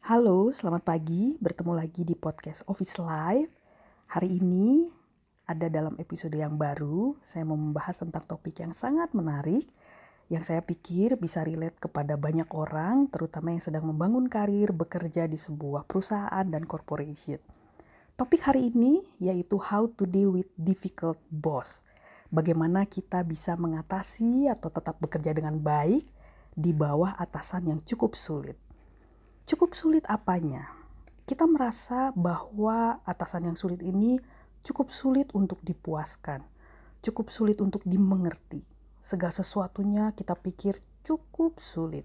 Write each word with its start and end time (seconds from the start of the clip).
Halo, 0.00 0.48
selamat 0.48 0.80
pagi. 0.80 1.36
Bertemu 1.44 1.76
lagi 1.76 2.08
di 2.08 2.16
podcast 2.16 2.64
Office 2.64 2.96
Live. 2.96 3.52
Hari 4.08 4.40
ini 4.40 4.88
ada 5.44 5.68
dalam 5.68 5.92
episode 6.00 6.32
yang 6.32 6.56
baru. 6.56 7.20
Saya 7.20 7.44
mau 7.44 7.60
membahas 7.60 8.00
tentang 8.00 8.24
topik 8.24 8.64
yang 8.64 8.72
sangat 8.72 9.12
menarik 9.12 9.68
yang 10.32 10.40
saya 10.40 10.64
pikir 10.64 11.20
bisa 11.20 11.44
relate 11.44 11.76
kepada 11.76 12.16
banyak 12.16 12.48
orang, 12.48 13.12
terutama 13.12 13.52
yang 13.52 13.60
sedang 13.60 13.84
membangun 13.92 14.24
karir 14.32 14.72
bekerja 14.72 15.28
di 15.28 15.36
sebuah 15.36 15.84
perusahaan 15.84 16.48
dan 16.48 16.64
corporation. 16.64 17.36
Topik 18.16 18.40
hari 18.40 18.72
ini 18.72 19.04
yaitu 19.20 19.60
how 19.60 19.84
to 19.84 20.08
deal 20.08 20.32
with 20.32 20.48
difficult 20.56 21.20
boss. 21.28 21.84
Bagaimana 22.32 22.88
kita 22.88 23.20
bisa 23.20 23.52
mengatasi 23.52 24.48
atau 24.48 24.72
tetap 24.72 24.96
bekerja 24.96 25.36
dengan 25.36 25.60
baik 25.60 26.08
di 26.56 26.72
bawah 26.72 27.20
atasan 27.20 27.68
yang 27.68 27.84
cukup 27.84 28.16
sulit. 28.16 28.69
Cukup 29.48 29.72
sulit 29.72 30.04
apanya? 30.08 30.68
Kita 31.24 31.46
merasa 31.46 32.10
bahwa 32.12 33.00
atasan 33.06 33.52
yang 33.52 33.56
sulit 33.56 33.80
ini 33.80 34.18
cukup 34.66 34.92
sulit 34.92 35.30
untuk 35.32 35.62
dipuaskan, 35.64 36.44
cukup 37.00 37.30
sulit 37.32 37.62
untuk 37.62 37.86
dimengerti. 37.86 38.66
Segala 39.00 39.32
sesuatunya 39.32 40.12
kita 40.12 40.36
pikir 40.36 40.76
cukup 41.00 41.56
sulit. 41.62 42.04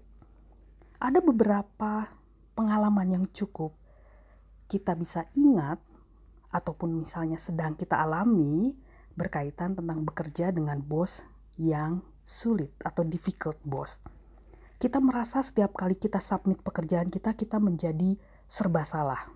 Ada 0.96 1.20
beberapa 1.20 2.08
pengalaman 2.56 3.20
yang 3.20 3.24
cukup 3.28 3.76
kita 4.66 4.96
bisa 4.96 5.28
ingat 5.36 5.78
ataupun 6.50 6.96
misalnya 6.96 7.36
sedang 7.36 7.76
kita 7.76 8.00
alami 8.00 8.74
berkaitan 9.12 9.76
tentang 9.76 10.02
bekerja 10.02 10.50
dengan 10.50 10.80
bos 10.82 11.22
yang 11.60 12.02
sulit 12.24 12.74
atau 12.82 13.06
difficult 13.06 13.60
boss 13.62 14.02
kita 14.76 15.00
merasa 15.00 15.40
setiap 15.40 15.72
kali 15.72 15.96
kita 15.96 16.20
submit 16.20 16.60
pekerjaan 16.60 17.08
kita, 17.08 17.32
kita 17.32 17.56
menjadi 17.56 18.20
serba 18.44 18.84
salah. 18.84 19.32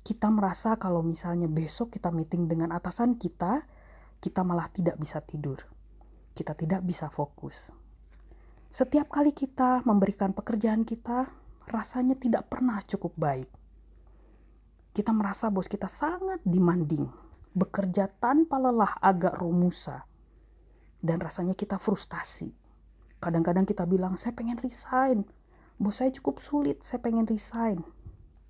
Kita 0.00 0.32
merasa 0.32 0.80
kalau 0.80 1.04
misalnya 1.04 1.52
besok 1.52 1.92
kita 1.92 2.08
meeting 2.08 2.48
dengan 2.48 2.72
atasan 2.72 3.20
kita, 3.20 3.60
kita 4.24 4.40
malah 4.40 4.72
tidak 4.72 4.96
bisa 4.96 5.20
tidur. 5.20 5.60
Kita 6.32 6.56
tidak 6.56 6.80
bisa 6.80 7.12
fokus. 7.12 7.76
Setiap 8.72 9.12
kali 9.12 9.36
kita 9.36 9.84
memberikan 9.84 10.32
pekerjaan 10.32 10.88
kita, 10.88 11.28
rasanya 11.68 12.16
tidak 12.16 12.48
pernah 12.48 12.80
cukup 12.88 13.12
baik. 13.20 13.52
Kita 14.96 15.12
merasa 15.12 15.52
bos 15.52 15.68
kita 15.68 15.92
sangat 15.92 16.40
demanding, 16.40 17.04
bekerja 17.52 18.08
tanpa 18.08 18.56
lelah 18.56 18.96
agak 19.04 19.36
romusa, 19.36 20.08
dan 21.04 21.20
rasanya 21.20 21.52
kita 21.52 21.76
frustasi 21.76 22.61
Kadang-kadang 23.22 23.62
kita 23.62 23.86
bilang, 23.86 24.18
saya 24.18 24.34
pengen 24.34 24.58
resign. 24.58 25.22
Bos 25.78 26.02
saya 26.02 26.10
cukup 26.10 26.42
sulit, 26.42 26.82
saya 26.82 26.98
pengen 26.98 27.22
resign. 27.22 27.86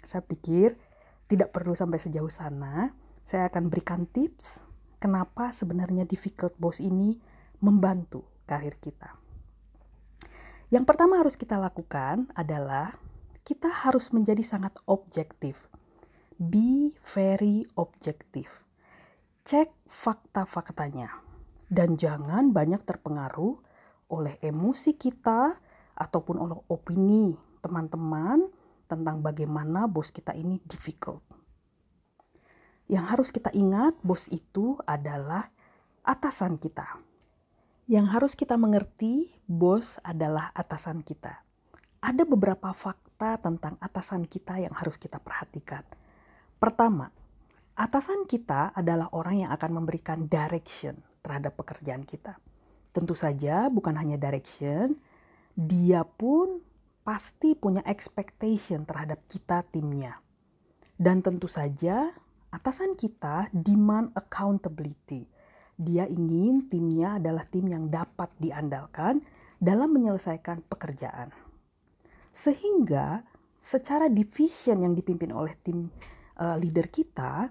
Saya 0.01 0.25
pikir 0.25 0.81
tidak 1.28 1.53
perlu 1.53 1.77
sampai 1.77 2.01
sejauh 2.01 2.33
sana. 2.33 2.97
Saya 3.20 3.53
akan 3.53 3.69
berikan 3.69 4.09
tips 4.09 4.65
kenapa 4.97 5.53
sebenarnya 5.53 6.09
difficult 6.09 6.56
boss 6.56 6.81
ini 6.81 7.20
membantu 7.61 8.25
karir 8.48 8.81
kita. 8.81 9.12
Yang 10.73 10.84
pertama 10.89 11.20
harus 11.20 11.37
kita 11.37 11.61
lakukan 11.61 12.33
adalah 12.33 12.97
kita 13.45 13.69
harus 13.69 14.09
menjadi 14.09 14.41
sangat 14.41 14.73
objektif. 14.89 15.69
Be 16.41 16.97
very 17.12 17.69
objektif. 17.77 18.65
Cek 19.45 19.69
fakta-faktanya. 19.84 21.12
Dan 21.69 22.00
jangan 22.00 22.56
banyak 22.56 22.84
terpengaruh 22.89 23.72
oleh 24.12 24.36
emosi 24.44 25.00
kita 25.00 25.56
ataupun 25.96 26.36
oleh 26.36 26.58
opini 26.68 27.32
teman-teman 27.64 28.44
tentang 28.84 29.24
bagaimana 29.24 29.88
bos 29.88 30.12
kita 30.12 30.36
ini 30.36 30.60
difficult. 30.69 31.24
Yang 32.92 33.04
harus 33.08 33.28
kita 33.32 33.48
ingat, 33.56 33.96
bos 34.04 34.28
itu 34.28 34.77
adalah 34.84 35.48
atasan 36.04 36.60
kita. 36.60 36.84
Yang 37.88 38.06
harus 38.12 38.32
kita 38.37 38.60
mengerti, 38.60 39.32
bos 39.48 39.97
adalah 40.04 40.53
atasan 40.53 41.00
kita. 41.00 41.41
Ada 42.03 42.28
beberapa 42.28 42.75
fakta 42.76 43.41
tentang 43.41 43.81
atasan 43.81 44.28
kita 44.28 44.60
yang 44.60 44.75
harus 44.76 45.00
kita 45.00 45.22
perhatikan. 45.22 45.87
Pertama, 46.60 47.08
atasan 47.78 48.28
kita 48.28 48.75
adalah 48.76 49.08
orang 49.16 49.47
yang 49.47 49.50
akan 49.54 49.70
memberikan 49.82 50.26
direction 50.26 51.00
terhadap 51.22 51.54
pekerjaan 51.56 52.03
kita 52.03 52.37
tentu 52.92 53.16
saja 53.16 53.72
bukan 53.72 53.97
hanya 53.97 54.20
direction, 54.20 54.94
dia 55.56 56.04
pun 56.04 56.60
pasti 57.03 57.58
punya 57.58 57.82
expectation 57.88 58.84
terhadap 58.86 59.25
kita 59.26 59.64
timnya. 59.66 60.20
Dan 60.94 61.25
tentu 61.25 61.50
saja 61.50 62.12
atasan 62.52 62.94
kita 62.94 63.50
demand 63.50 64.14
accountability. 64.14 65.26
Dia 65.75 66.06
ingin 66.06 66.69
timnya 66.69 67.19
adalah 67.19 67.42
tim 67.48 67.66
yang 67.66 67.91
dapat 67.91 68.31
diandalkan 68.38 69.25
dalam 69.58 69.91
menyelesaikan 69.91 70.62
pekerjaan. 70.69 71.32
Sehingga 72.31 73.25
secara 73.58 74.06
division 74.06 74.84
yang 74.84 74.94
dipimpin 74.94 75.34
oleh 75.34 75.56
tim 75.58 75.91
uh, 76.38 76.54
leader 76.60 76.86
kita, 76.86 77.50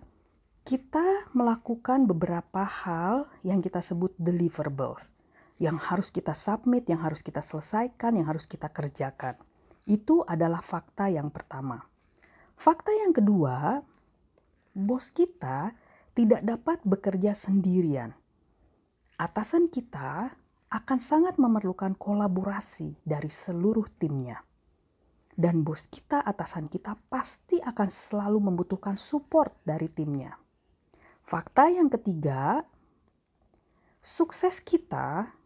kita 0.64 1.34
melakukan 1.34 2.06
beberapa 2.08 2.64
hal 2.64 3.28
yang 3.42 3.60
kita 3.60 3.82
sebut 3.82 4.14
deliverables 4.16 5.21
yang 5.62 5.78
harus 5.78 6.10
kita 6.10 6.34
submit, 6.34 6.90
yang 6.90 7.06
harus 7.06 7.22
kita 7.22 7.46
selesaikan, 7.46 8.18
yang 8.18 8.26
harus 8.26 8.50
kita 8.50 8.66
kerjakan. 8.74 9.38
Itu 9.86 10.26
adalah 10.26 10.66
fakta 10.66 11.14
yang 11.14 11.30
pertama. 11.30 11.86
Fakta 12.58 12.90
yang 12.90 13.14
kedua, 13.14 13.86
bos 14.74 15.14
kita 15.14 15.78
tidak 16.18 16.42
dapat 16.42 16.82
bekerja 16.82 17.38
sendirian. 17.38 18.18
Atasan 19.22 19.70
kita 19.70 20.34
akan 20.74 20.98
sangat 20.98 21.38
memerlukan 21.38 21.94
kolaborasi 21.94 22.98
dari 23.06 23.30
seluruh 23.30 23.86
timnya. 24.02 24.42
Dan 25.38 25.62
bos 25.62 25.86
kita, 25.86 26.26
atasan 26.26 26.74
kita 26.74 26.98
pasti 27.06 27.62
akan 27.62 27.90
selalu 27.90 28.50
membutuhkan 28.50 28.98
support 28.98 29.54
dari 29.62 29.94
timnya. 29.94 30.34
Fakta 31.22 31.70
yang 31.70 31.86
ketiga, 31.86 32.66
sukses 34.02 34.58
kita 34.58 35.38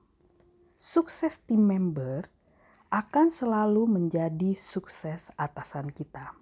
sukses 0.75 1.39
tim 1.43 1.63
member 1.63 2.27
akan 2.91 3.31
selalu 3.31 3.87
menjadi 3.87 4.55
sukses 4.55 5.31
atasan 5.39 5.91
kita. 5.91 6.35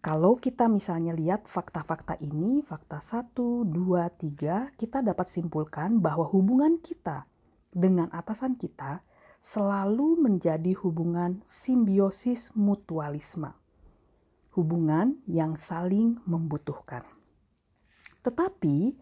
Kalau 0.00 0.38
kita 0.38 0.70
misalnya 0.70 1.16
lihat 1.16 1.50
fakta-fakta 1.50 2.16
ini, 2.22 2.62
fakta 2.62 3.02
1, 3.02 3.34
2, 3.66 3.68
3, 3.68 4.78
kita 4.78 5.02
dapat 5.02 5.26
simpulkan 5.26 5.98
bahwa 5.98 6.28
hubungan 6.30 6.78
kita 6.78 7.26
dengan 7.74 8.08
atasan 8.14 8.54
kita 8.54 9.02
selalu 9.42 10.16
menjadi 10.22 10.72
hubungan 10.78 11.42
simbiosis 11.42 12.54
mutualisme. 12.54 13.50
Hubungan 14.54 15.20
yang 15.26 15.58
saling 15.60 16.22
membutuhkan. 16.24 17.04
Tetapi 18.22 18.96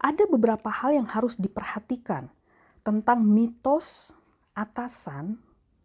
ada 0.00 0.24
beberapa 0.28 0.68
hal 0.68 0.96
yang 0.96 1.08
harus 1.08 1.40
diperhatikan 1.40 2.30
tentang 2.80 3.24
mitos 3.24 4.12
atasan 4.56 5.36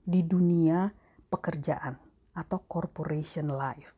di 0.06 0.22
dunia 0.24 0.92
pekerjaan 1.28 1.98
atau 2.36 2.64
corporation 2.68 3.52
life. 3.52 3.96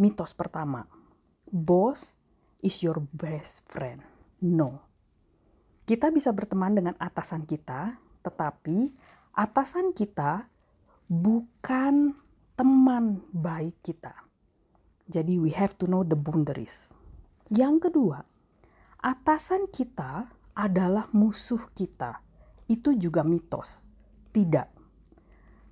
Mitos 0.00 0.32
pertama, 0.32 0.84
boss 1.48 2.16
is 2.64 2.80
your 2.80 3.04
best 3.12 3.64
friend. 3.68 4.00
No. 4.40 4.80
Kita 5.84 6.08
bisa 6.14 6.30
berteman 6.30 6.72
dengan 6.78 6.94
atasan 6.96 7.44
kita, 7.44 7.98
tetapi 8.22 8.94
atasan 9.34 9.92
kita 9.92 10.46
bukan 11.10 12.14
teman 12.54 13.26
baik 13.34 13.76
kita. 13.82 14.14
Jadi 15.10 15.42
we 15.42 15.50
have 15.50 15.74
to 15.74 15.90
know 15.90 16.06
the 16.06 16.14
boundaries. 16.14 16.94
Yang 17.50 17.90
kedua, 17.90 18.22
atasan 19.02 19.66
kita 19.74 20.30
adalah 20.60 21.08
musuh 21.16 21.72
kita. 21.72 22.20
Itu 22.68 22.92
juga 22.92 23.24
mitos. 23.24 23.88
Tidak. 24.30 24.68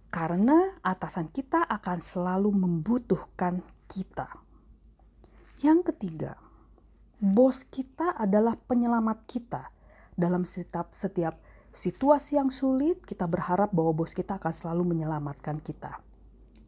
Karena 0.09 0.81
atasan 0.81 1.29
kita 1.29 1.69
akan 1.69 2.01
selalu 2.01 2.51
membutuhkan 2.57 3.61
kita. 3.85 4.33
Yang 5.61 5.93
ketiga, 5.93 6.33
bos 7.21 7.69
kita 7.69 8.17
adalah 8.17 8.57
penyelamat 8.57 9.29
kita. 9.29 9.69
Dalam 10.19 10.49
setiap 10.49 10.97
setiap 10.97 11.39
situasi 11.71 12.41
yang 12.41 12.49
sulit, 12.49 13.05
kita 13.05 13.29
berharap 13.29 13.71
bahwa 13.71 13.93
bos 14.03 14.17
kita 14.17 14.41
akan 14.41 14.55
selalu 14.57 14.97
menyelamatkan 14.97 15.61
kita. 15.61 16.01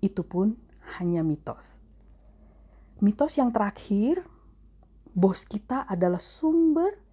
Itu 0.05 0.23
pun 0.23 0.55
hanya 1.01 1.25
mitos. 1.25 1.81
Mitos 3.01 3.41
yang 3.41 3.49
terakhir, 3.51 4.21
bos 5.17 5.49
kita 5.49 5.89
adalah 5.89 6.21
sumber 6.21 7.10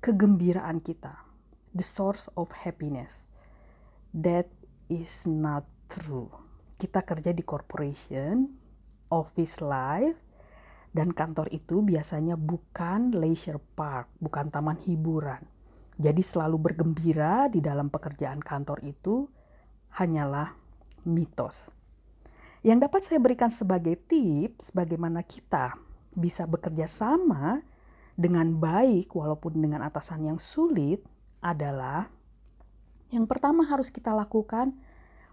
kegembiraan 0.00 0.80
kita, 0.80 1.24
the 1.76 1.84
source 1.84 2.28
of 2.36 2.52
happiness. 2.66 3.28
That 4.10 4.50
is 4.90 5.28
not 5.28 5.68
true. 5.86 6.50
kita 6.80 7.04
kerja 7.04 7.36
di 7.36 7.44
corporation, 7.44 8.48
office 9.12 9.60
life, 9.60 10.16
dan 10.96 11.12
kantor 11.12 11.52
itu 11.52 11.84
biasanya 11.84 12.40
bukan 12.40 13.12
leisure 13.12 13.60
park, 13.76 14.08
bukan 14.16 14.48
taman 14.48 14.80
hiburan. 14.80 15.44
Jadi 16.00 16.24
selalu 16.24 16.56
bergembira 16.56 17.52
di 17.52 17.60
dalam 17.60 17.92
pekerjaan 17.92 18.40
kantor 18.40 18.80
itu 18.88 19.28
hanyalah 20.00 20.56
mitos. 21.04 21.68
Yang 22.64 22.88
dapat 22.88 23.00
saya 23.04 23.20
berikan 23.20 23.52
sebagai 23.52 24.00
tips 24.08 24.72
bagaimana 24.72 25.20
kita 25.20 25.76
bisa 26.16 26.48
bekerja 26.48 26.88
sama 26.88 27.60
dengan 28.20 28.60
baik 28.60 29.16
walaupun 29.16 29.64
dengan 29.64 29.80
atasan 29.80 30.28
yang 30.28 30.36
sulit 30.36 31.00
adalah 31.40 32.12
yang 33.08 33.24
pertama 33.24 33.64
harus 33.64 33.88
kita 33.88 34.12
lakukan 34.12 34.76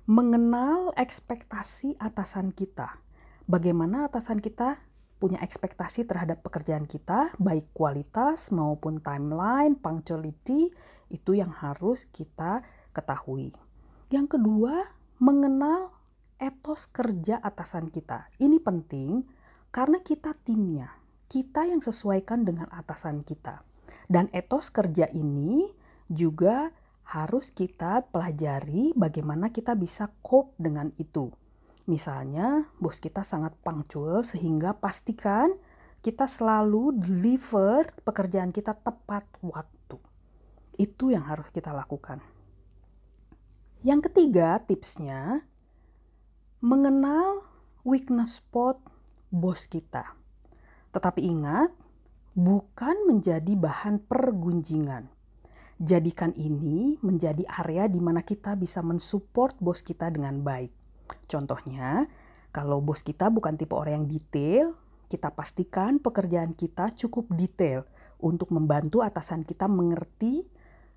mengenal 0.08 0.96
ekspektasi 0.96 2.00
atasan 2.00 2.56
kita. 2.56 3.04
Bagaimana 3.44 4.08
atasan 4.08 4.40
kita 4.40 4.80
punya 5.20 5.44
ekspektasi 5.44 6.08
terhadap 6.08 6.40
pekerjaan 6.48 6.88
kita, 6.88 7.36
baik 7.36 7.76
kualitas 7.76 8.56
maupun 8.56 9.04
timeline, 9.04 9.76
punctuality, 9.76 10.72
itu 11.12 11.32
yang 11.36 11.52
harus 11.52 12.08
kita 12.10 12.64
ketahui. 12.96 13.52
Yang 14.08 14.40
kedua, 14.40 14.88
mengenal 15.20 15.92
etos 16.40 16.88
kerja 16.88 17.42
atasan 17.44 17.92
kita. 17.92 18.32
Ini 18.40 18.62
penting 18.64 19.26
karena 19.74 20.00
kita 20.00 20.38
timnya, 20.46 20.88
kita 21.28 21.68
yang 21.68 21.84
sesuaikan 21.84 22.48
dengan 22.48 22.72
atasan 22.72 23.24
kita. 23.24 23.64
Dan 24.08 24.32
etos 24.32 24.72
kerja 24.72 25.12
ini 25.12 25.68
juga 26.08 26.72
harus 27.08 27.52
kita 27.56 28.08
pelajari 28.12 28.92
bagaimana 28.96 29.52
kita 29.52 29.76
bisa 29.76 30.12
cope 30.24 30.56
dengan 30.60 30.92
itu. 31.00 31.32
Misalnya, 31.88 32.68
bos 32.84 33.00
kita 33.00 33.24
sangat 33.24 33.56
punctual 33.64 34.28
sehingga 34.28 34.76
pastikan 34.76 35.56
kita 36.04 36.28
selalu 36.28 37.00
deliver 37.00 37.88
pekerjaan 38.04 38.52
kita 38.52 38.76
tepat 38.76 39.24
waktu. 39.40 39.96
Itu 40.76 41.16
yang 41.16 41.24
harus 41.24 41.48
kita 41.52 41.72
lakukan. 41.72 42.20
Yang 43.88 44.12
ketiga, 44.12 44.60
tipsnya 44.60 45.48
mengenal 46.60 47.48
weakness 47.88 48.44
spot 48.44 48.84
bos 49.32 49.64
kita. 49.64 50.17
Tetapi 50.92 51.22
ingat, 51.24 51.70
bukan 52.38 52.96
menjadi 53.10 53.54
bahan 53.58 54.06
pergunjingan 54.06 55.18
jadikan 55.78 56.34
ini 56.34 56.98
menjadi 57.06 57.46
area 57.62 57.86
di 57.86 58.02
mana 58.02 58.26
kita 58.26 58.58
bisa 58.58 58.82
mensupport 58.82 59.54
bos 59.62 59.86
kita 59.86 60.10
dengan 60.10 60.42
baik. 60.42 60.74
Contohnya, 61.30 62.10
kalau 62.50 62.82
bos 62.82 63.06
kita 63.06 63.30
bukan 63.30 63.56
tipe 63.56 63.78
orang 63.78 64.04
yang 64.04 64.08
detail, 64.10 64.66
kita 65.08 65.32
pastikan 65.32 66.02
pekerjaan 66.02 66.58
kita 66.58 66.92
cukup 66.98 67.30
detail 67.38 67.86
untuk 68.18 68.50
membantu 68.50 69.06
atasan 69.06 69.46
kita 69.46 69.70
mengerti 69.70 70.44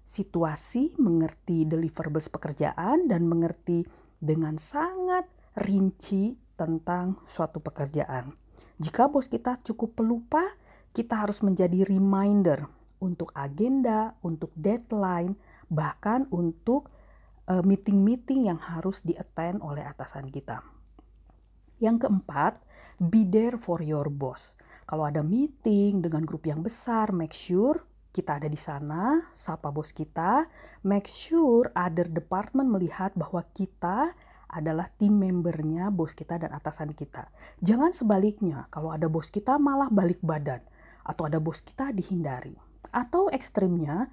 situasi, 0.01 0.97
mengerti 0.99 1.69
deliverables 1.69 2.33
pekerjaan, 2.33 3.07
dan 3.07 3.29
mengerti 3.29 3.85
dengan 4.19 4.57
sangat 4.57 5.29
rinci 5.55 6.35
tentang 6.57 7.21
suatu 7.29 7.61
pekerjaan. 7.61 8.33
Jika 8.81 9.13
bos 9.13 9.29
kita 9.29 9.61
cukup 9.61 10.01
pelupa, 10.01 10.41
kita 10.97 11.21
harus 11.21 11.45
menjadi 11.45 11.85
reminder 11.85 12.65
untuk 12.97 13.29
agenda, 13.37 14.17
untuk 14.25 14.57
deadline, 14.57 15.37
bahkan 15.69 16.25
untuk 16.33 16.89
uh, 17.45 17.61
meeting-meeting 17.61 18.49
yang 18.49 18.57
harus 18.57 19.05
di-attend 19.05 19.61
oleh 19.61 19.85
atasan 19.85 20.33
kita. 20.33 20.65
Yang 21.77 22.09
keempat, 22.09 22.57
be 22.97 23.29
there 23.29 23.61
for 23.61 23.85
your 23.85 24.09
boss. 24.09 24.57
Kalau 24.89 25.05
ada 25.05 25.21
meeting 25.21 26.01
dengan 26.01 26.25
grup 26.25 26.49
yang 26.49 26.65
besar, 26.65 27.13
make 27.13 27.37
sure 27.37 27.77
kita 28.11 28.41
ada 28.41 28.49
di 28.49 28.57
sana, 28.57 29.29
sapa 29.37 29.69
bos 29.69 29.93
kita, 29.93 30.49
make 30.89 31.07
sure 31.07 31.69
other 31.77 32.09
department 32.09 32.73
melihat 32.73 33.13
bahwa 33.13 33.45
kita 33.53 34.17
adalah 34.51 34.91
tim 34.91 35.15
membernya 35.15 35.89
bos 35.95 36.13
kita 36.13 36.37
dan 36.37 36.51
atasan 36.51 36.93
kita. 36.93 37.31
Jangan 37.63 37.95
sebaliknya, 37.95 38.67
kalau 38.69 38.91
ada 38.91 39.07
bos 39.07 39.31
kita 39.31 39.57
malah 39.57 39.89
balik 39.89 40.19
badan 40.21 40.61
atau 41.07 41.27
ada 41.27 41.39
bos 41.39 41.63
kita 41.63 41.95
dihindari. 41.95 42.59
Atau 42.91 43.31
ekstrimnya, 43.31 44.11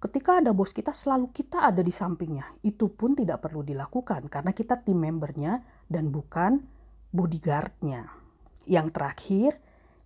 ketika 0.00 0.40
ada 0.40 0.54
bos 0.54 0.72
kita 0.72 0.94
selalu 0.94 1.34
kita 1.34 1.66
ada 1.66 1.82
di 1.82 1.92
sampingnya. 1.92 2.46
Itu 2.64 2.88
pun 2.94 3.18
tidak 3.18 3.44
perlu 3.44 3.66
dilakukan 3.66 4.30
karena 4.32 4.54
kita 4.54 4.80
tim 4.80 5.02
membernya 5.02 5.60
dan 5.90 6.08
bukan 6.08 6.62
bodyguardnya. 7.10 8.08
Yang 8.70 8.88
terakhir, 8.94 9.50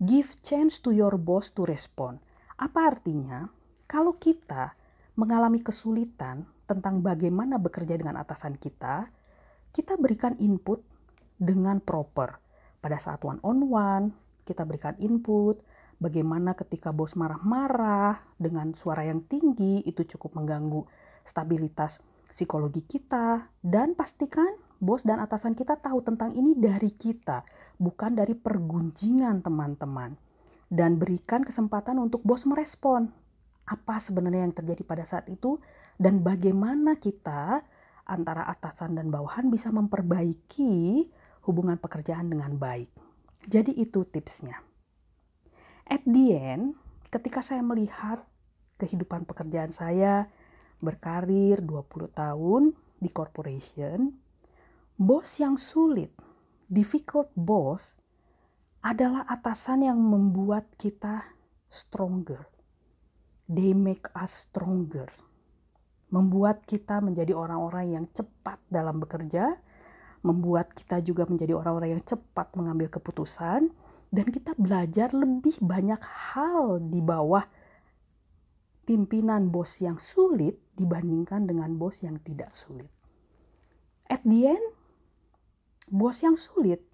give 0.00 0.34
chance 0.40 0.80
to 0.80 0.90
your 0.90 1.20
boss 1.20 1.52
to 1.52 1.68
respond. 1.68 2.18
Apa 2.56 2.90
artinya? 2.96 3.46
Kalau 3.84 4.16
kita 4.16 4.74
mengalami 5.14 5.60
kesulitan 5.62 6.48
tentang 6.64 7.04
bagaimana 7.04 7.60
bekerja 7.60 7.94
dengan 7.94 8.18
atasan 8.18 8.56
kita, 8.56 9.06
kita 9.74 9.98
berikan 9.98 10.38
input 10.38 10.86
dengan 11.34 11.82
proper. 11.82 12.38
Pada 12.78 12.94
saat 13.02 13.26
one 13.26 13.42
on 13.42 13.66
one, 13.66 14.14
kita 14.46 14.62
berikan 14.62 14.94
input. 15.02 15.58
Bagaimana 15.98 16.54
ketika 16.54 16.94
bos 16.94 17.18
marah-marah 17.18 18.22
dengan 18.38 18.70
suara 18.76 19.02
yang 19.02 19.26
tinggi 19.26 19.82
itu 19.82 20.06
cukup 20.14 20.38
mengganggu 20.38 20.86
stabilitas 21.26 21.98
psikologi 22.30 22.86
kita. 22.86 23.50
Dan 23.58 23.98
pastikan 23.98 24.54
bos 24.78 25.02
dan 25.02 25.18
atasan 25.18 25.58
kita 25.58 25.74
tahu 25.82 26.06
tentang 26.06 26.30
ini 26.38 26.54
dari 26.54 26.94
kita 26.94 27.42
bukan 27.82 28.14
dari 28.14 28.38
pergunjingan 28.38 29.42
teman-teman. 29.42 30.14
Dan 30.70 31.02
berikan 31.02 31.42
kesempatan 31.42 31.98
untuk 31.98 32.22
bos 32.22 32.46
merespon. 32.46 33.10
Apa 33.64 33.96
sebenarnya 33.96 34.44
yang 34.44 34.54
terjadi 34.54 34.82
pada 34.84 35.02
saat 35.08 35.26
itu? 35.32 35.56
Dan 35.96 36.20
bagaimana 36.20 36.98
kita 36.98 37.64
antara 38.04 38.48
atasan 38.48 38.96
dan 38.96 39.08
bawahan 39.08 39.48
bisa 39.48 39.72
memperbaiki 39.72 41.08
hubungan 41.48 41.76
pekerjaan 41.80 42.28
dengan 42.28 42.56
baik. 42.56 42.88
Jadi 43.44 43.76
itu 43.76 44.04
tipsnya. 44.08 44.60
At 45.84 46.00
the 46.08 46.26
end, 46.32 46.80
ketika 47.12 47.44
saya 47.44 47.60
melihat 47.60 48.24
kehidupan 48.80 49.28
pekerjaan 49.28 49.72
saya 49.72 50.32
berkarir 50.80 51.60
20 51.60 52.12
tahun 52.12 52.62
di 53.00 53.08
corporation, 53.12 54.16
bos 54.96 55.36
yang 55.36 55.60
sulit, 55.60 56.12
difficult 56.68 57.28
boss 57.36 58.00
adalah 58.84 59.24
atasan 59.28 59.88
yang 59.88 60.00
membuat 60.00 60.68
kita 60.76 61.36
stronger. 61.68 62.48
They 63.48 63.76
make 63.76 64.08
us 64.16 64.48
stronger. 64.48 65.23
Membuat 66.14 66.62
kita 66.62 67.02
menjadi 67.02 67.34
orang-orang 67.34 67.98
yang 67.98 68.06
cepat 68.14 68.62
dalam 68.70 69.02
bekerja, 69.02 69.58
membuat 70.22 70.70
kita 70.78 71.02
juga 71.02 71.26
menjadi 71.26 71.58
orang-orang 71.58 71.98
yang 71.98 72.04
cepat 72.06 72.54
mengambil 72.54 72.86
keputusan, 72.86 73.74
dan 74.14 74.26
kita 74.30 74.54
belajar 74.54 75.10
lebih 75.10 75.58
banyak 75.58 75.98
hal 75.98 76.78
di 76.78 77.02
bawah 77.02 77.42
pimpinan 78.86 79.50
bos 79.50 79.82
yang 79.82 79.98
sulit 79.98 80.54
dibandingkan 80.78 81.50
dengan 81.50 81.74
bos 81.74 81.98
yang 82.06 82.22
tidak 82.22 82.54
sulit. 82.54 82.86
At 84.06 84.22
the 84.22 84.54
end, 84.54 84.66
bos 85.90 86.22
yang 86.22 86.38
sulit 86.38 86.84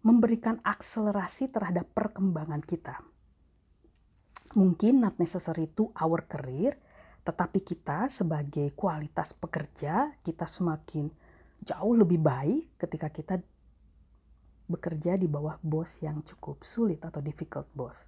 memberikan 0.00 0.64
akselerasi 0.64 1.52
terhadap 1.52 1.92
perkembangan 1.92 2.64
kita. 2.64 3.04
Mungkin 4.56 5.04
not 5.04 5.20
necessary 5.20 5.68
to 5.76 5.92
our 6.00 6.24
career, 6.24 6.80
tetapi 7.20 7.60
kita 7.60 8.08
sebagai 8.08 8.72
kualitas 8.72 9.36
pekerja, 9.36 10.16
kita 10.24 10.48
semakin 10.48 11.12
jauh 11.60 11.94
lebih 11.96 12.16
baik 12.16 12.80
ketika 12.80 13.12
kita 13.12 13.34
bekerja 14.70 15.18
di 15.18 15.26
bawah 15.26 15.58
bos 15.60 16.00
yang 16.00 16.22
cukup 16.22 16.62
sulit 16.64 17.02
atau 17.02 17.18
difficult 17.20 17.66
boss. 17.74 18.06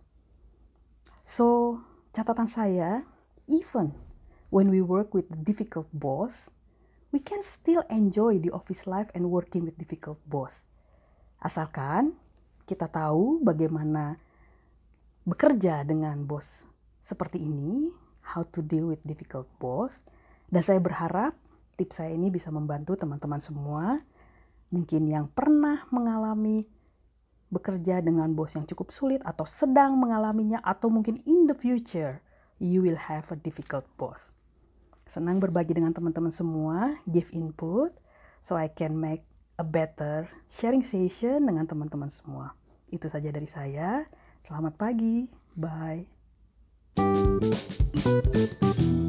So, 1.27 1.79
catatan 2.15 2.47
saya, 2.47 3.03
even 3.51 3.93
when 4.49 4.71
we 4.71 4.81
work 4.81 5.13
with 5.13 5.29
difficult 5.43 5.91
boss, 5.91 6.49
we 7.11 7.21
can 7.21 7.45
still 7.45 7.85
enjoy 7.93 8.41
the 8.41 8.55
office 8.55 8.89
life 8.89 9.11
and 9.13 9.29
working 9.29 9.69
with 9.69 9.77
difficult 9.77 10.23
boss. 10.25 10.65
Asalkan 11.43 12.15
kita 12.65 12.87
tahu 12.89 13.43
bagaimana 13.43 14.17
bekerja 15.27 15.83
dengan 15.83 16.23
bos 16.25 16.63
seperti 17.03 17.43
ini, 17.43 17.91
how 18.23 18.47
to 18.47 18.63
deal 18.63 18.89
with 18.89 19.03
difficult 19.03 19.51
boss, 19.59 20.07
dan 20.49 20.63
saya 20.63 20.79
berharap 20.79 21.35
tips 21.77 21.99
saya 21.99 22.15
ini 22.15 22.31
bisa 22.31 22.53
membantu 22.55 22.95
teman-teman 22.95 23.43
semua 23.43 23.99
mungkin 24.73 25.05
yang 25.05 25.29
pernah 25.29 25.85
mengalami 25.93 26.65
bekerja 27.53 28.01
dengan 28.01 28.33
bos 28.33 28.57
yang 28.57 28.65
cukup 28.65 28.89
sulit 28.89 29.21
atau 29.21 29.45
sedang 29.45 30.01
mengalaminya 30.01 30.65
atau 30.65 30.89
mungkin 30.89 31.21
in 31.29 31.45
the 31.45 31.53
future 31.53 32.25
you 32.57 32.81
will 32.81 32.97
have 32.97 33.29
a 33.29 33.37
difficult 33.37 33.85
boss. 34.01 34.33
Senang 35.05 35.43
berbagi 35.43 35.77
dengan 35.77 35.93
teman-teman 35.93 36.33
semua, 36.33 36.97
give 37.05 37.29
input 37.37 37.93
so 38.41 38.57
I 38.57 38.73
can 38.73 38.97
make 38.97 39.27
a 39.61 39.67
better 39.67 40.31
sharing 40.49 40.87
session 40.87 41.45
dengan 41.45 41.69
teman-teman 41.69 42.09
semua. 42.09 42.57
Itu 42.89 43.11
saja 43.13 43.29
dari 43.29 43.51
saya. 43.51 44.09
Selamat 44.47 44.79
pagi. 44.79 45.29
Bye. 45.53 46.22
Música 46.97 49.02